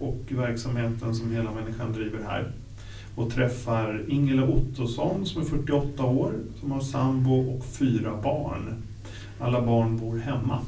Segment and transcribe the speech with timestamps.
[0.00, 2.52] och verksamheten som Hela Människan driver här
[3.14, 8.82] och träffar Ingela Ottosson som är 48 år, som har sambo och fyra barn.
[9.40, 10.60] Alla barn bor hemma.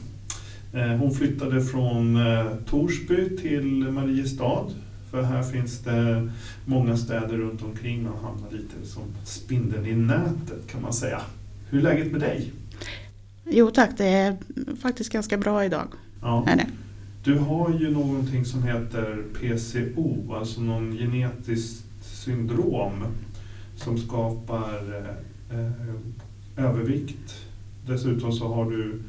[0.72, 4.66] Eh, hon flyttade från eh, Torsby till Mariestad
[5.10, 6.30] för här finns det
[6.64, 11.20] många städer runt omkring man hamnar lite som spindeln i nätet kan man säga.
[11.70, 12.52] Hur är läget med dig?
[13.44, 14.36] Jo tack, det är
[14.80, 15.88] faktiskt ganska bra idag.
[16.22, 16.44] Ja.
[16.48, 16.66] Är det.
[17.24, 23.04] Du har ju någonting som heter PCO, alltså någon genetiskt syndrom
[23.76, 25.04] som skapar
[25.50, 27.46] eh, övervikt.
[27.86, 29.02] Dessutom så har du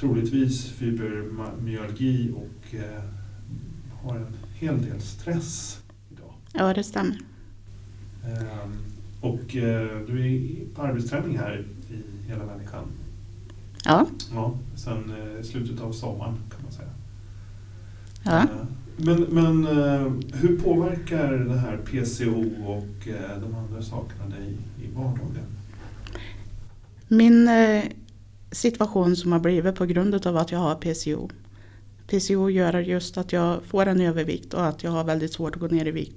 [0.00, 3.02] troligtvis fibromyalgi och eh,
[4.02, 6.32] har en hel del stress idag.
[6.52, 7.18] Ja, det stämmer.
[8.24, 8.68] Eh,
[9.20, 12.84] och eh, du är på arbetsträning här i Hela Människan.
[13.84, 16.88] Ja, Ja, sen eh, slutet av sommaren kan man säga.
[18.26, 18.40] Ja.
[18.40, 18.48] Eh,
[18.96, 24.94] Men, men eh, hur påverkar det här PCO och eh, de andra sakerna dig i
[24.94, 25.46] vardagen?
[27.08, 27.50] Min
[28.52, 31.30] situation som har blivit på grund av att jag har PCO.
[32.06, 35.60] PCO gör just att jag får en övervikt och att jag har väldigt svårt att
[35.60, 36.16] gå ner i vikt.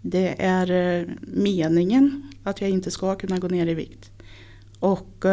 [0.00, 4.10] Det är meningen att jag inte ska kunna gå ner i vikt.
[4.78, 5.24] Och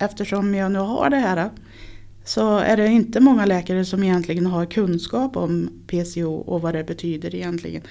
[0.00, 1.50] eftersom jag nu har det här
[2.24, 6.84] så är det inte många läkare som egentligen har kunskap om PCO och vad det
[6.84, 7.82] betyder egentligen.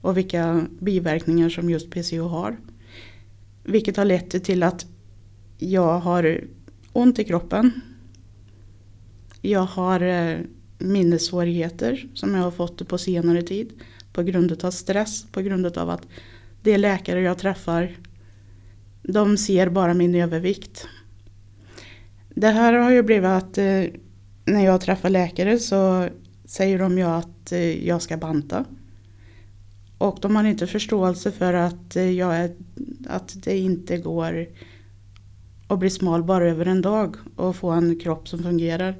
[0.00, 2.56] Och vilka biverkningar som just PCO har.
[3.64, 4.86] Vilket har lett till att
[5.58, 6.44] jag har
[6.92, 7.70] ont i kroppen.
[9.40, 10.38] Jag har eh,
[10.78, 13.72] minnessvårigheter som jag har fått på senare tid.
[14.12, 16.06] På grund av stress, på grund av att
[16.62, 17.96] de läkare jag träffar
[19.08, 20.88] de ser bara min övervikt.
[22.38, 23.84] Det här har ju blivit att eh,
[24.44, 26.08] när jag träffar läkare så
[26.44, 28.64] säger de ju att eh, jag ska banta.
[29.98, 32.50] Och de har inte förståelse för att, eh, jag är,
[33.08, 34.46] att det inte går
[35.68, 38.96] att bli smal bara över en dag och få en kropp som fungerar.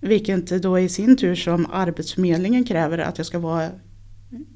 [0.00, 3.70] Vilket då i sin tur som Arbetsförmedlingen kräver att jag ska vara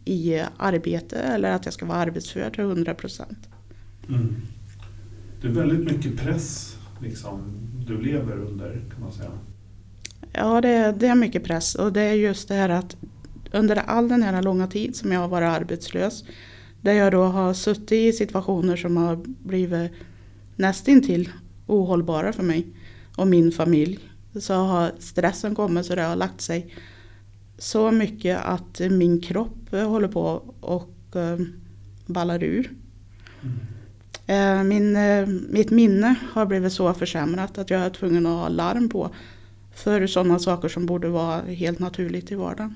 [0.05, 3.49] i arbete eller att jag ska vara arbetsför till 100 procent.
[4.09, 4.37] Mm.
[5.41, 7.41] Det är väldigt mycket press liksom,
[7.87, 9.31] du lever under kan man säga.
[10.33, 12.97] Ja, det är, det är mycket press och det är just det här att
[13.53, 16.25] under all den här långa tid som jag har varit arbetslös
[16.81, 19.93] där jag då har suttit i situationer som har blivit
[20.57, 21.29] nästintill
[21.67, 22.67] ohållbara för mig
[23.17, 23.99] och min familj
[24.41, 26.75] så har stressen kommit så det har lagt sig
[27.59, 31.39] så mycket att min kropp håller på och eh,
[32.07, 32.73] ballar ur.
[33.43, 33.72] Mm.
[34.27, 38.49] Eh, Min, eh, mitt minne har blivit så försämrat att jag är tvungen att ha
[38.49, 39.11] larm på
[39.75, 42.75] för sådana saker som borde vara helt naturligt i vardagen.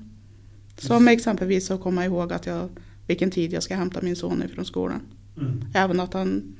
[0.78, 2.68] Som exempelvis att komma ihåg att jag,
[3.06, 5.00] vilken tid jag ska hämta min son ifrån skolan.
[5.36, 5.64] Mm.
[5.74, 6.56] Även att han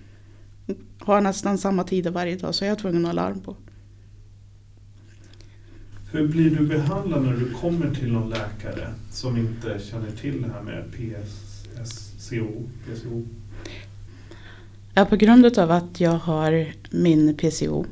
[0.99, 3.57] har nästan samma tider varje dag så är jag tvungen att ha larm på.
[6.13, 10.49] Hur blir du behandlad när du kommer till någon läkare som inte känner till det
[10.49, 12.63] här med PSCO?
[12.87, 13.23] PCO?
[14.99, 17.87] Ja, på grund av att jag har min PCO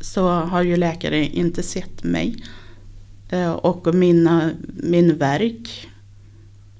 [0.00, 2.44] så har ju läkare inte sett mig.
[3.30, 5.88] Eh, och mina, min verk,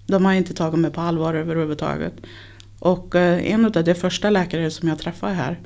[0.06, 2.14] de har inte tagit mig på allvar överhuvudtaget.
[2.78, 5.60] Och eh, en av de första läkare som jag träffade här,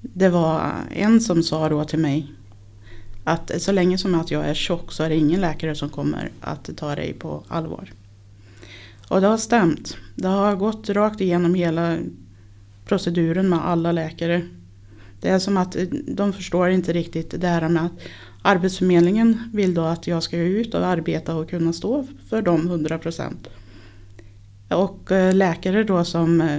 [0.00, 2.32] det var en som sa då till mig
[3.24, 6.30] att så länge som att jag är tjock så är det ingen läkare som kommer
[6.40, 7.92] att ta dig på allvar.
[9.08, 9.96] Och det har stämt.
[10.14, 11.98] Det har gått rakt igenom hela
[12.88, 14.42] proceduren med alla läkare.
[15.20, 17.92] Det är som att eh, de förstår inte riktigt det här med att
[18.42, 22.98] Arbetsförmedlingen vill då att jag ska ut och arbeta och kunna stå för de 100
[22.98, 23.48] procent.
[24.68, 26.58] Och eh, läkare då som eh,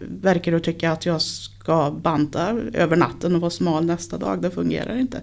[0.00, 4.50] verkar att tycka att jag ska banta över natten och vara smal nästa dag, det
[4.50, 5.22] fungerar inte.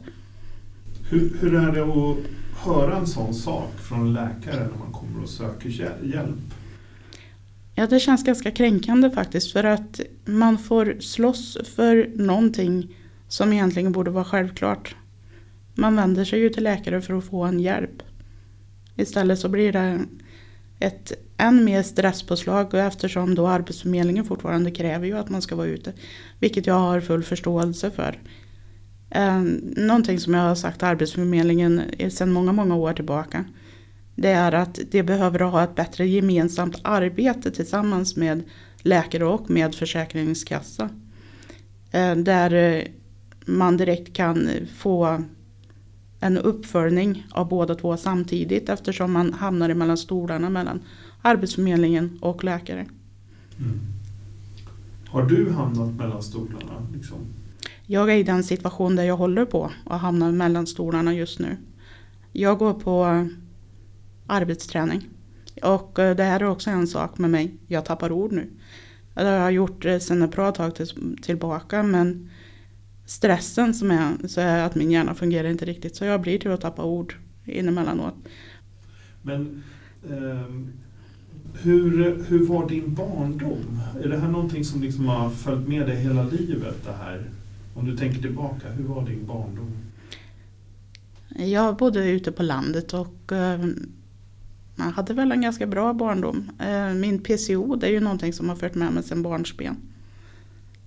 [1.09, 2.17] Hur, hur är det att
[2.65, 5.69] höra en sån sak från en läkare när man kommer och söker
[6.03, 6.37] hjälp?
[7.75, 12.95] Ja, det känns ganska kränkande faktiskt för att man får slåss för någonting
[13.27, 14.95] som egentligen borde vara självklart.
[15.75, 18.03] Man vänder sig ju till läkare för att få en hjälp.
[18.95, 19.99] Istället så blir det
[20.79, 25.67] ett än mer stresspåslag och eftersom då Arbetsförmedlingen fortfarande kräver ju att man ska vara
[25.67, 25.93] ute.
[26.39, 28.19] Vilket jag har full förståelse för.
[29.09, 29.41] Eh,
[29.77, 33.45] någonting som jag har sagt till Arbetsförmedlingen sedan många, många år tillbaka.
[34.15, 38.44] Det är att de behöver ha ett bättre gemensamt arbete tillsammans med
[38.77, 40.89] läkare och med Försäkringskassa.
[41.92, 42.83] Eh, där
[43.45, 45.24] man direkt kan få
[46.19, 50.81] en uppföljning av båda två samtidigt eftersom man hamnar mellan stolarna mellan
[51.21, 52.86] Arbetsförmedlingen och läkare.
[53.60, 53.80] Mm.
[55.07, 56.88] Har du hamnat mellan stolarna?
[56.94, 57.18] Liksom?
[57.86, 61.57] Jag är i den situation där jag håller på att hamna mellan stolarna just nu.
[62.31, 63.27] Jag går på
[64.27, 65.09] arbetsträning.
[65.63, 67.53] Och eh, det här är också en sak med mig.
[67.67, 68.49] Jag tappar ord nu.
[69.13, 70.71] Det har jag gjort sedan ett bra tag
[71.21, 72.29] tillbaka men
[73.05, 76.51] stressen som är så är att min hjärna fungerar inte riktigt så jag blir till
[76.51, 77.15] att tappa ord
[77.45, 78.15] inemellanåt.
[79.21, 79.63] Men
[80.09, 80.49] eh,
[81.61, 83.79] hur, hur var din barndom?
[84.03, 86.85] Är det här någonting som liksom har följt med dig hela livet?
[86.85, 87.29] Det här?
[87.75, 89.71] Om du tänker tillbaka, hur var din barndom?
[91.35, 93.59] Jag bodde ute på landet och eh,
[94.75, 96.51] jag hade väl en ganska bra barndom.
[96.59, 99.77] Eh, min PCO det är ju någonting som har fört med mig sedan barnsben.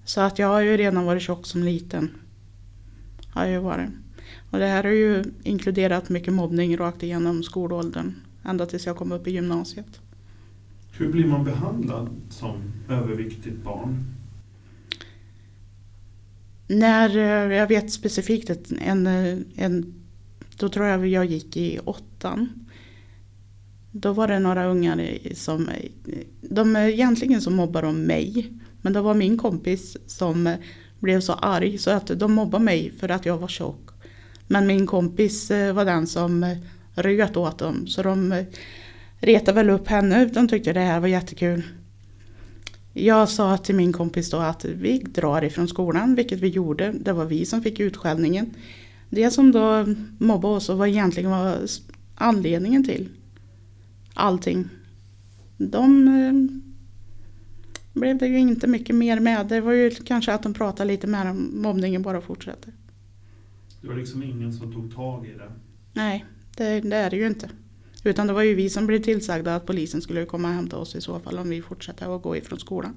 [0.05, 2.11] Så att jag har ju redan varit tjock som liten.
[3.31, 3.91] Har jag ju varit.
[4.51, 8.15] Och det här har ju inkluderat mycket mobbning rakt igenom skolåldern.
[8.45, 10.01] Ända tills jag kom upp i gymnasiet.
[10.93, 14.05] Hur blir man behandlad som överviktigt barn?
[16.69, 18.51] När eh, jag vet specifikt
[18.81, 19.07] en,
[19.57, 19.95] en,
[20.59, 22.66] då tror jag jag gick i åttan.
[24.01, 25.71] Då var det några ungar som,
[26.41, 28.53] de egentligen så mobbade de mig.
[28.83, 30.57] Men det var min kompis som
[30.99, 33.91] blev så arg så att de mobbade mig för att jag var tjock.
[34.47, 36.57] Men min kompis eh, var den som eh,
[36.95, 38.45] röt åt dem så de eh,
[39.19, 40.25] retade väl upp henne.
[40.25, 41.63] De tyckte det här var jättekul.
[42.93, 46.95] Jag sa till min kompis då att vi drar ifrån skolan, vilket vi gjorde.
[47.01, 48.55] Det var vi som fick utskällningen.
[49.11, 49.87] Det som då
[50.19, 51.59] mobbade oss och var egentligen var
[52.15, 53.09] anledningen till
[54.17, 54.69] allting.
[55.59, 56.63] De
[57.93, 59.47] blev det ju inte mycket mer med.
[59.47, 62.73] Det var ju kanske att de pratade lite mer om mobbningen bara fortsätter.
[63.81, 65.53] Det var liksom ingen som tog tag i det?
[65.93, 66.25] Nej,
[66.57, 67.51] det, det, är det ju inte.
[68.05, 70.95] Utan det var ju vi som blev tillsagda att polisen skulle komma och hämta oss
[70.95, 72.95] i så fall om vi fortsatte att gå ifrån skolan.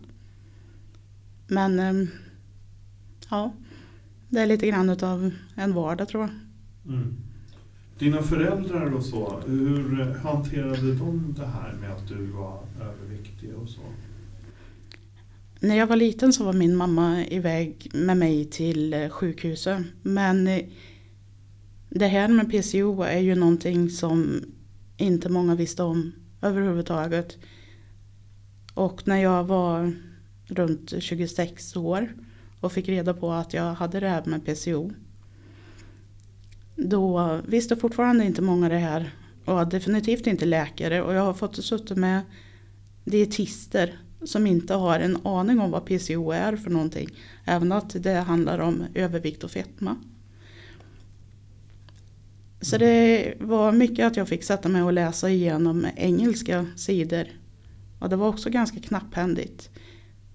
[1.47, 2.07] Men ehm,
[3.29, 3.53] ja,
[4.29, 6.31] det är lite grann av en vardag tror jag.
[6.93, 7.15] Mm.
[7.99, 13.69] Dina föräldrar och så, hur hanterade de det här med att du var överviktig och
[13.69, 13.81] så?
[15.59, 19.81] När jag var liten så var min mamma iväg med mig till eh, sjukhuset.
[20.01, 20.65] Men eh,
[21.89, 24.41] det här med PCO är ju någonting som
[24.97, 26.11] inte många visste om
[26.41, 27.37] överhuvudtaget.
[28.73, 29.93] Och när jag var
[30.47, 32.13] runt 26 år
[32.59, 34.91] och fick reda på att jag hade det här med PCO.
[36.85, 39.13] Då visste fortfarande inte många det här.
[39.45, 41.01] Och definitivt inte läkare.
[41.01, 42.21] Och jag har fått suttit med
[43.03, 47.09] dietister som inte har en aning om vad PCO är för någonting.
[47.45, 49.95] Även att det handlar om övervikt och fetma.
[52.61, 57.27] Så det var mycket att jag fick sätta mig och läsa igenom engelska sidor.
[57.99, 59.69] Och det var också ganska knapphändigt.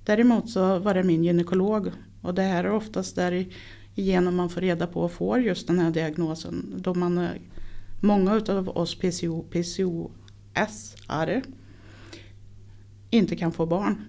[0.04, 1.90] Däremot så var det min gynekolog.
[2.22, 3.46] Och det här är oftast där
[3.94, 6.74] igenom man får reda på och får just den här diagnosen.
[6.76, 7.28] Då man,
[8.00, 11.42] många av oss PCO, PCOS-are
[13.10, 14.04] inte kan få barn.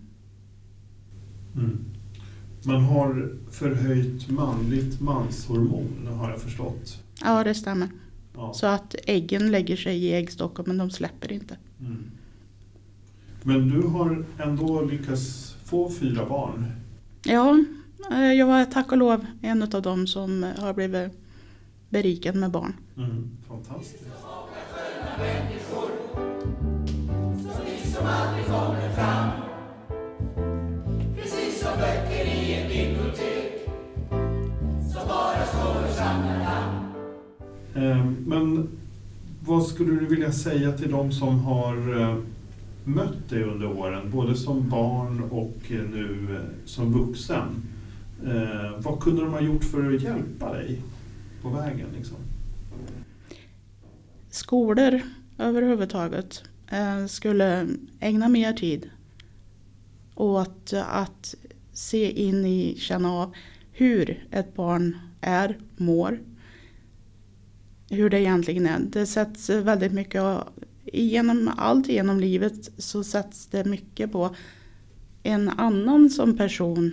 [1.56, 1.86] Mm.
[2.66, 7.04] Man har förhöjt manligt manshormon har jag förstått.
[7.22, 7.90] Ja det stämmer.
[8.36, 8.54] Ja.
[8.54, 11.58] Så att äggen lägger sig i äggstocken men de släpper inte.
[11.80, 12.04] Mm.
[13.44, 16.72] Men du har ändå lyckats få fyra barn?
[17.26, 17.64] Ja, eh,
[18.12, 21.12] Eh, jag var tack och lov en av dem som eh, har blivit
[21.90, 22.74] berikad med barn.
[22.98, 23.30] Mm.
[23.48, 24.04] Fantastiskt
[37.76, 38.70] eh, men
[39.46, 41.76] vad skulle du vilja säga till de som har
[42.84, 47.75] mött dig under åren, både som barn och nu som vuxen?
[48.24, 50.82] Eh, vad kunde de ha gjort för att hjälpa dig
[51.42, 51.88] på vägen?
[51.98, 52.18] Liksom?
[54.30, 55.02] Skolor
[55.38, 57.68] överhuvudtaget Eh, skulle
[58.00, 58.90] ägna mer tid
[60.16, 61.36] åt att
[61.74, 63.34] se in i, känna av
[63.72, 66.20] hur ett barn är, mår.
[67.90, 68.80] hur det egentligen är.
[68.80, 70.24] Det sätts väldigt mycket,
[70.84, 74.36] genom allt genom livet så sätts det mycket på
[75.24, 76.92] en annan som person.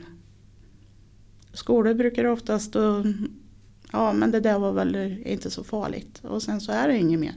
[1.52, 3.04] Skolor brukar oftast, och,
[3.92, 7.20] ja men det där var väl inte så farligt och sen så är det inget
[7.20, 7.34] mer.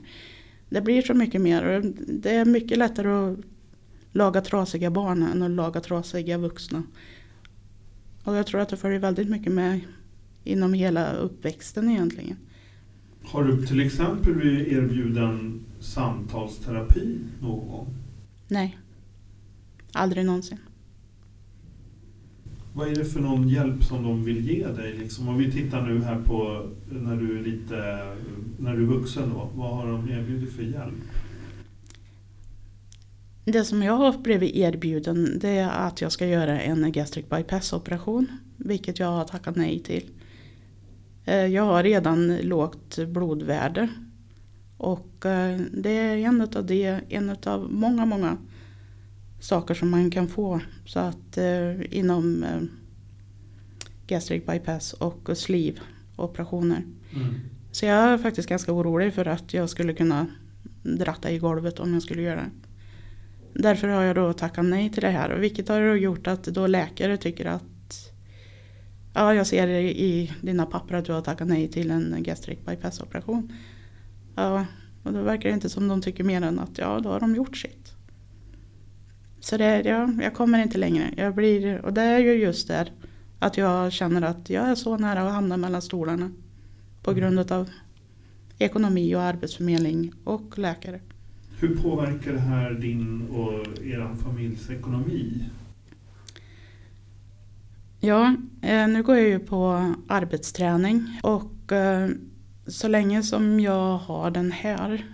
[0.68, 3.38] Det blir så mycket mer och det är mycket lättare att
[4.12, 6.82] laga trasiga barn än att laga trasiga vuxna.
[8.24, 9.80] Och jag tror att det följer väldigt mycket med
[10.44, 12.36] inom hela uppväxten egentligen.
[13.24, 17.94] Har du till exempel blivit erbjuden samtalsterapi någon gång?
[18.48, 18.78] Nej,
[19.92, 20.58] aldrig någonsin.
[22.76, 24.92] Vad är det för någon hjälp som de vill ge dig?
[24.92, 27.76] Liksom, om vi tittar nu här på när du är lite,
[28.58, 30.94] när du är vuxen då, vad har de erbjudit för hjälp?
[33.44, 37.72] Det som jag har blivit erbjuden det är att jag ska göra en gastric bypass
[37.72, 38.26] operation.
[38.56, 40.10] Vilket jag har tackat nej till.
[41.24, 43.88] Eh, jag har redan lågt blodvärde.
[44.76, 48.36] Och eh, det är en av, de, en av många, många
[49.40, 50.60] saker som man kan få.
[50.86, 52.44] Så att eh, inom
[54.06, 55.78] gastric bypass och sleeve
[56.16, 56.82] operationer.
[57.14, 57.34] Mm.
[57.72, 60.26] Så jag är faktiskt ganska orolig för att jag skulle kunna
[60.82, 62.50] dratta i golvet om jag skulle göra det.
[63.62, 65.36] Därför har jag då tackat nej till det här.
[65.38, 67.62] Vilket har gjort att då läkare tycker att
[69.18, 73.00] Ja, jag ser i dina papper att du har tackat nej till en gastric bypass
[73.00, 73.52] operation.
[74.34, 74.66] Ja,
[75.02, 77.34] och då verkar det inte som de tycker mer än att ja, då har de
[77.34, 77.95] gjort sitt.
[79.46, 81.10] Så det, ja, jag kommer inte längre.
[81.16, 82.92] Jag blir, och det är ju just där
[83.38, 86.30] att jag känner att jag är så nära att hamna mellan stolarna.
[87.02, 87.20] På mm.
[87.20, 87.70] grund av
[88.58, 91.00] ekonomi och arbetsförmedling och läkare.
[91.58, 95.44] Hur påverkar det här din och er familjs ekonomi?
[98.00, 102.08] Ja, eh, nu går jag ju på arbetsträning och eh,
[102.66, 105.04] så länge som jag har den här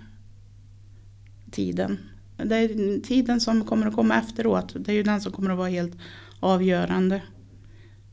[1.50, 1.98] tiden.
[2.36, 4.74] Det är tiden som kommer att komma efteråt.
[4.74, 5.96] Det är ju den som kommer att vara helt
[6.40, 7.22] avgörande.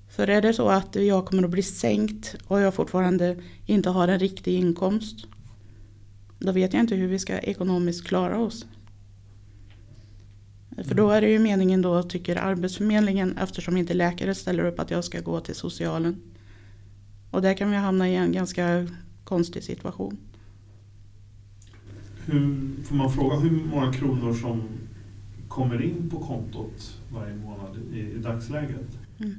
[0.09, 4.07] För är det så att jag kommer att bli sänkt och jag fortfarande inte har
[4.07, 5.27] en riktig inkomst.
[6.39, 8.65] Då vet jag inte hur vi ska ekonomiskt klara oss.
[10.83, 14.91] För då är det ju meningen då tycker Arbetsförmedlingen eftersom inte läkare ställer upp att
[14.91, 16.21] jag ska gå till socialen.
[17.31, 18.88] Och där kan vi hamna i en ganska
[19.23, 20.17] konstig situation.
[22.31, 24.62] Hur, får man fråga hur många kronor som
[25.48, 28.98] kommer in på kontot varje månad i, i dagsläget?
[29.19, 29.36] Mm.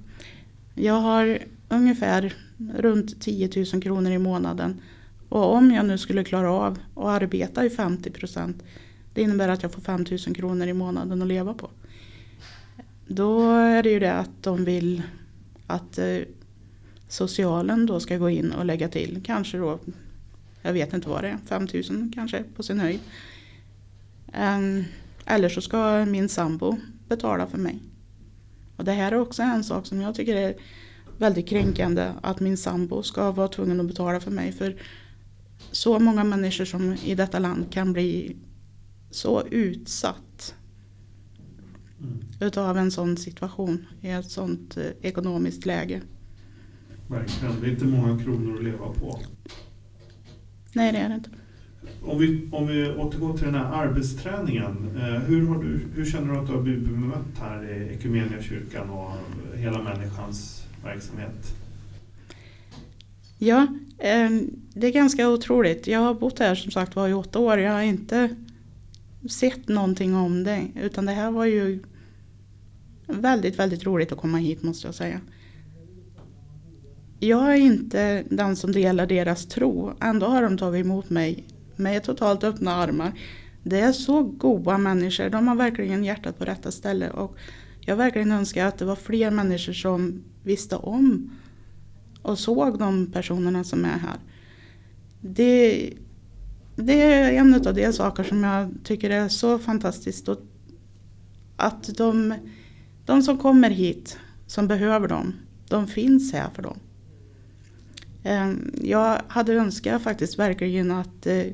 [0.75, 2.35] Jag har ungefär
[2.79, 4.81] runt 10 000 kronor i månaden.
[5.29, 8.63] Och om jag nu skulle klara av att arbeta i 50 procent
[9.15, 11.71] det innebär att jag får 5 000 kronor i månaden att leva på.
[13.07, 15.03] Då är det ju det att de vill
[15.67, 16.19] att eh,
[17.09, 19.79] socialen då ska gå in och lägga till kanske då,
[20.63, 23.01] jag vet inte vad det är, 5 000 kanske på sin höjd.
[24.27, 24.85] Um,
[25.25, 26.77] eller så ska min sambo
[27.09, 27.79] betala för mig.
[28.77, 30.55] Och det här är också en sak som jag tycker är
[31.19, 34.53] väldigt kränkande att min sambo ska vara tvungen att betala för mig.
[34.53, 34.77] För
[35.71, 38.37] så många människor som i detta land kan bli
[39.11, 40.55] så utsatt
[42.01, 42.19] mm.
[42.41, 46.03] utav en sån situation i ett sånt eh, ekonomiskt läge.
[47.09, 49.21] Verkligen, det är inte många kronor att leva på.
[50.73, 51.31] Nej, det är det inte.
[52.03, 54.91] Om vi, om vi återgår till den här arbetsträningen.
[54.97, 58.91] Eh, hur, har du, hur känner du att du har blivit bemött här i Ekumeniakyrkan
[58.91, 59.13] och
[59.57, 61.55] hela människans verksamhet?
[63.39, 63.67] Ja,
[63.99, 64.31] eh,
[64.75, 65.87] det är ganska otroligt.
[65.87, 67.59] Jag har bott här som sagt var i åtta år.
[67.59, 68.37] Jag har inte
[69.31, 70.67] sett någonting om det.
[70.83, 71.83] Utan det här var ju
[73.07, 75.21] väldigt, väldigt roligt att komma hit måste jag säga.
[77.23, 79.93] Jag är inte den som delar deras tro.
[80.01, 81.45] Ändå har de tagit emot mig
[81.77, 83.13] med totalt öppna armar.
[83.63, 85.31] Det är så goda människor.
[85.31, 87.11] De har verkligen hjärtat på rätta ställe.
[87.11, 87.37] Och
[87.81, 91.31] jag verkligen önskar att det var fler människor som visste om
[92.23, 94.19] och såg de personerna som är här.
[95.21, 95.93] Det,
[96.77, 100.29] det är en av de saker som jag tycker är så fantastiskt.
[101.57, 102.35] Att de,
[103.07, 105.33] de som kommer hit, som behöver dem,
[105.69, 106.79] de finns här för dem.
[108.25, 111.47] Ehm, jag hade önskat faktiskt verkligen att eh,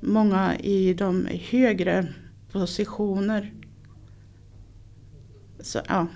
[0.00, 2.06] många i de högre
[2.52, 3.52] positioner
[5.60, 6.06] så, ja.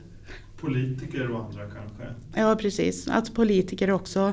[0.56, 2.14] Politiker och andra kanske?
[2.35, 4.32] Ja precis, att politiker också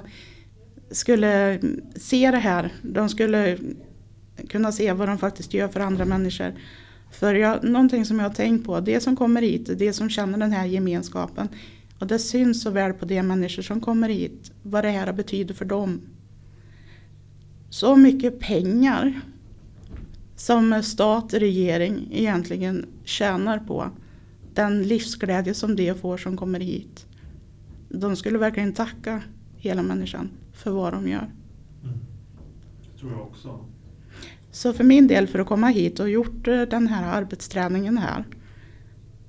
[0.92, 1.60] skulle
[1.96, 2.74] se det här.
[2.82, 3.58] De skulle
[4.50, 6.54] kunna se vad de faktiskt gör för andra människor.
[7.12, 10.38] För jag, någonting som jag har tänkt på, det som kommer hit, det som känner
[10.38, 11.48] den här gemenskapen.
[12.00, 15.54] Och det syns så väl på de människor som kommer hit, vad det här betyder
[15.54, 16.02] för dem.
[17.70, 19.22] så mycket pengar
[20.36, 23.90] som stat, regering egentligen tjänar på
[24.54, 27.06] den livsglädje som de får som kommer hit.
[27.90, 29.22] De skulle verkligen tacka
[29.58, 31.32] hela människan för vad de gör.
[31.84, 31.98] Mm.
[32.84, 33.60] Det tror jag också.
[34.52, 38.26] Så för min del för att komma hit och gjort eh, den här arbetsträningen här.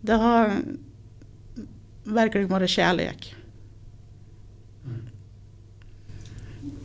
[0.00, 0.52] Det har
[2.06, 3.34] verkligen varit kärlek.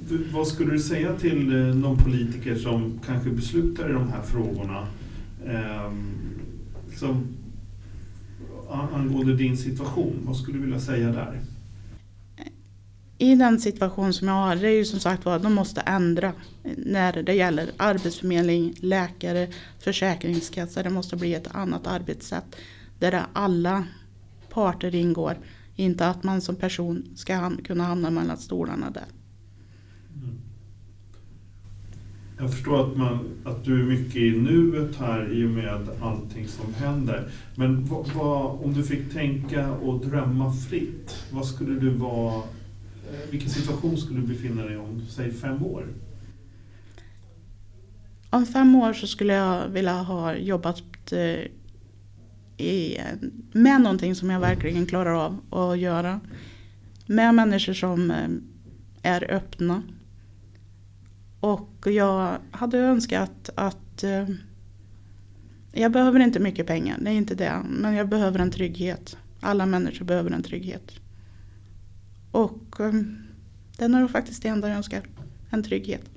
[0.09, 4.21] Du, vad skulle du säga till eh, någon politiker som kanske beslutar i de här
[4.21, 4.87] frågorna?
[5.45, 5.91] Eh,
[6.89, 7.27] liksom,
[8.71, 11.41] angående din situation, vad skulle du vilja säga där?
[13.17, 16.33] I den situation som jag har, det är ju som sagt var, de måste ändra
[16.77, 19.47] när det gäller arbetsförmedling, läkare,
[19.79, 20.83] försäkringskassa.
[20.83, 22.55] Det måste bli ett annat arbetssätt
[22.99, 23.83] där alla
[24.53, 25.37] parter ingår.
[25.75, 29.05] Inte att man som person ska kunna hamna mellan stolarna där.
[32.41, 36.47] Jag förstår att, man, att du är mycket i nuet här i och med allting
[36.47, 37.29] som händer.
[37.55, 43.29] Men vad, vad, om du fick tänka och drömma fritt, vad skulle du vara, eh,
[43.31, 45.87] vilken situation skulle du befinna dig om, säg fem år?
[48.29, 51.13] Om fem år så skulle jag vilja ha jobbat
[53.51, 56.19] med någonting som jag verkligen klarar av att göra.
[57.05, 58.29] Med människor som eh,
[59.01, 59.83] är öppna
[61.39, 64.29] och jag hade önskat att eh,
[65.71, 67.61] jag behöver inte mycket pengar, det är inte det.
[67.69, 69.17] Men jag behöver en trygghet.
[69.39, 70.91] Alla människor behöver en trygghet.
[72.31, 72.93] Och eh,
[73.77, 75.01] den är nog faktiskt det enda jag önskar.
[75.49, 76.10] En trygghet.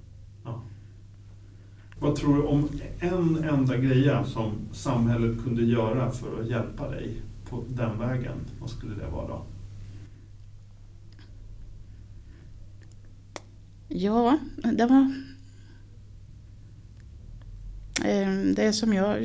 [2.04, 2.68] Vad tror du om
[3.00, 8.36] en enda grej som samhället kunde göra för att hjälpa dig på den vägen?
[8.60, 9.46] Vad skulle det vara då?
[13.88, 14.38] Ja,
[14.72, 15.12] det var
[18.04, 19.22] ehm, det som jag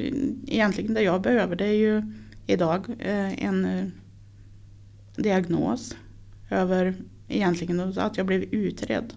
[0.48, 2.04] egentligen det jag behöver det är ju
[2.48, 3.86] idag eh, en eh,
[5.16, 5.96] diagnos
[6.50, 6.96] över
[7.28, 9.14] egentligen att jag blev utredd.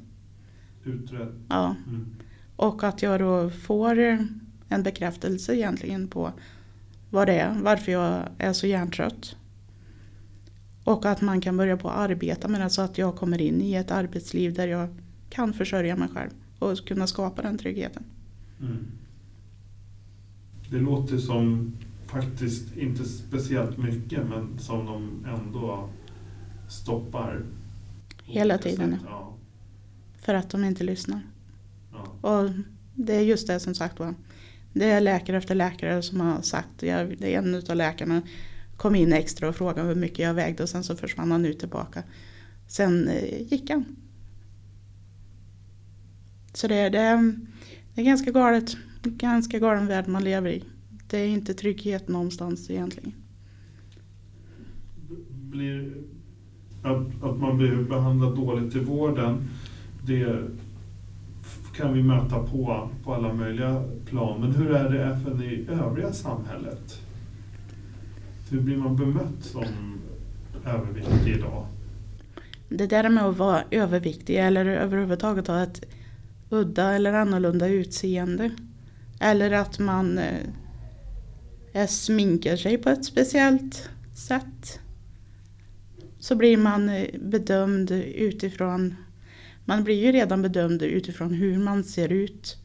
[0.85, 1.29] Utredd?
[1.49, 1.77] Ja.
[1.87, 2.07] Mm.
[2.63, 3.99] Och att jag då får
[4.69, 6.33] en bekräftelse egentligen på
[7.11, 9.37] vad det är, varför jag är så hjärntrött.
[10.85, 13.63] Och att man kan börja på att arbeta med det så att jag kommer in
[13.63, 14.89] i ett arbetsliv där jag
[15.31, 18.05] kan försörja mig själv och kunna skapa den tryggheten.
[18.61, 18.87] Mm.
[20.71, 21.73] Det låter som
[22.07, 25.89] faktiskt inte speciellt mycket men som de ändå
[26.69, 27.45] stoppar.
[28.25, 29.35] Hela tiden ja.
[30.21, 31.21] För att de inte lyssnar.
[31.93, 32.31] Ja.
[32.31, 32.51] Och
[32.95, 34.15] det är just det som sagt var.
[34.73, 38.23] Det är läkare efter läkare som har sagt, jag, det är en av läkarna
[38.83, 41.59] kom in extra och frågade hur mycket jag vägde och sen så försvann han ut
[41.59, 42.03] tillbaka.
[42.67, 43.85] Sen eh, gick han.
[46.55, 47.35] Så det, det,
[47.95, 48.77] det är ganska galet.
[49.03, 50.65] Ganska galen värld man lever i.
[51.11, 53.13] Det är inte trygghet någonstans egentligen.
[55.31, 55.95] Blir,
[56.83, 59.49] att, att man blir behandlad dåligt i vården,
[60.07, 60.51] det
[61.77, 64.41] kan vi möta på, på alla möjliga plan.
[64.41, 67.01] Men hur är det även i övriga samhället?
[68.51, 69.65] Hur blir man bemött som
[70.67, 71.67] överviktig idag?
[72.69, 75.85] Det där med att vara överviktig eller överhuvudtaget ha ett
[76.51, 78.51] udda eller annorlunda utseende.
[79.21, 80.19] Eller att man
[81.73, 84.81] eh, sminkar sig på ett speciellt sätt.
[86.19, 88.95] Så blir man eh, bedömd utifrån,
[89.65, 92.57] man blir ju redan bedömd utifrån hur man ser ut.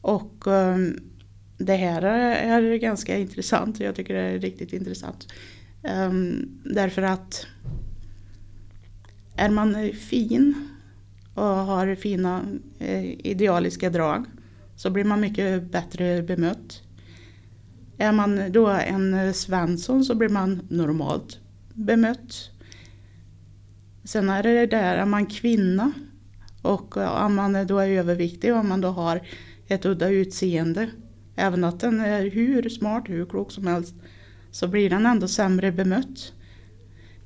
[0.00, 0.96] Och um,
[1.58, 5.32] det här är ganska intressant, jag tycker det är riktigt intressant.
[5.82, 7.46] Um, därför att
[9.36, 10.68] är man fin
[11.34, 12.42] och har fina
[12.78, 14.26] eh, idealiska drag
[14.76, 16.82] så blir man mycket bättre bemött.
[17.98, 21.40] Är man då en Svensson så blir man normalt
[21.74, 22.50] bemött.
[24.04, 25.92] Sen är det där, är man kvinna
[26.62, 29.20] och om man då är överviktig och om man då har
[29.68, 30.90] ett udda utseende,
[31.36, 33.94] även att den är hur smart, hur klok som helst,
[34.50, 36.32] så blir den ändå sämre bemött.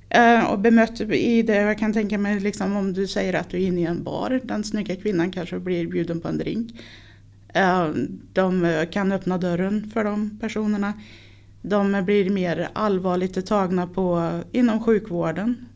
[0.08, 3.56] Eh, och bemött i det, jag kan tänka mig liksom om du säger att du
[3.56, 6.80] är inne i en bar, den snygga kvinnan kanske blir bjuden på en drink.
[7.54, 7.88] Eh,
[8.32, 10.92] de kan öppna dörren för de personerna.
[11.62, 15.66] De blir mer allvarligt tagna på inom sjukvården.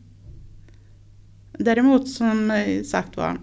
[1.53, 3.39] Däremot som sagt var,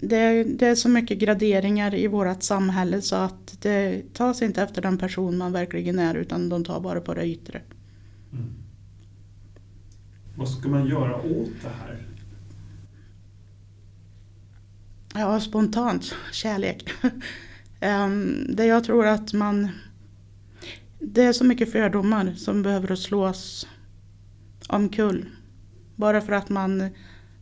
[0.00, 4.82] det, det, är så mycket graderingar i vårt samhälle så att det tas inte efter
[4.82, 7.62] den person man verkligen är utan de tar bara på det yttre.
[8.32, 8.54] Mm.
[10.36, 12.06] Vad ska man göra åt det här?
[15.14, 16.90] Ja, spontant kärlek.
[17.80, 19.68] um, det jag tror att man...
[20.98, 23.68] Det är så mycket fördomar som behöver slås
[24.68, 25.26] omkull.
[26.02, 26.88] Bara för att man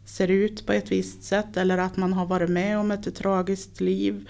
[0.05, 3.81] ser ut på ett visst sätt eller att man har varit med om ett tragiskt
[3.81, 4.29] liv.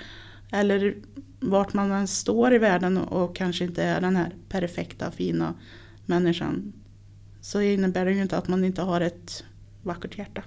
[0.53, 0.95] Eller
[1.41, 5.55] vart man än står i världen och kanske inte är den här perfekta, fina
[6.07, 6.73] människan.
[7.41, 9.45] Så innebär det ju inte att man inte har ett
[9.83, 10.43] vackert hjärta.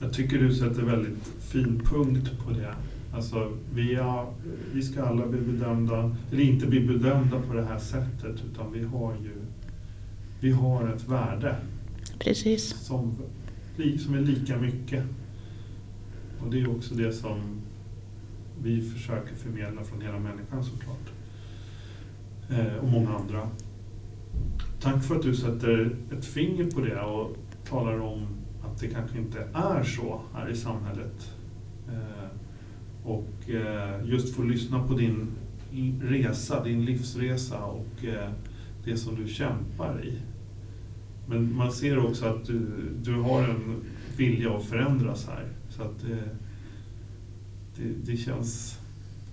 [0.00, 2.74] Jag tycker du sätter väldigt fin punkt på det.
[3.14, 4.26] Alltså, vi, är,
[4.72, 8.84] vi ska alla bli bedömda, eller inte bli bedömda på det här sättet, utan vi
[8.84, 9.41] har ju
[10.42, 11.56] vi har ett värde.
[12.18, 12.68] Precis.
[12.68, 13.16] Som,
[13.98, 15.04] som är lika mycket.
[16.40, 17.60] Och det är också det som
[18.62, 21.12] vi försöker förmedla från hela människan såklart.
[22.50, 23.48] Eh, och många andra.
[24.80, 27.36] Tack för att du sätter ett finger på det och
[27.68, 28.26] talar om
[28.62, 31.34] att det kanske inte är så här i samhället.
[31.88, 32.28] Eh,
[33.04, 35.26] och eh, just få lyssna på din
[36.02, 38.30] resa, din livsresa och eh,
[38.84, 40.31] det som du kämpar i.
[41.32, 42.60] Men man ser också att du,
[43.02, 43.84] du har en
[44.16, 45.48] vilja att förändras här.
[45.68, 46.28] Så att det,
[47.76, 48.78] det, det känns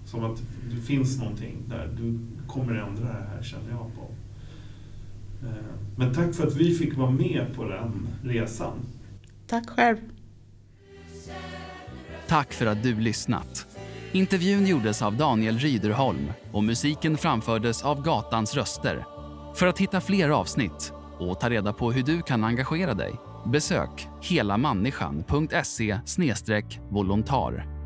[0.05, 1.89] som att det finns någonting där.
[1.97, 4.07] Du kommer ändra det här känner jag på.
[5.97, 8.73] Men tack för att vi fick vara med på den resan.
[9.47, 9.97] Tack själv.
[12.27, 13.67] Tack för att du lyssnat.
[14.11, 19.05] Intervjun gjordes av Daniel Ryderholm och musiken framfördes av Gatans röster.
[19.55, 24.07] För att hitta fler avsnitt och ta reda på hur du kan engagera dig besök
[24.21, 25.99] helamänniskan.se
[26.91, 27.78] volontar.